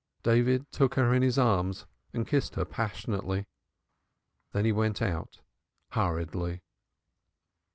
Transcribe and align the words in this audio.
David 0.23 0.65
took 0.71 0.95
her 0.95 1.13
in 1.13 1.21
his 1.21 1.37
arms 1.37 1.85
and 2.11 2.25
kissed 2.27 2.55
her 2.55 2.65
passionately. 2.65 3.45
Then 4.51 4.65
he 4.65 4.71
went 4.71 4.99
out 4.99 5.41
hurriedly. 5.91 6.63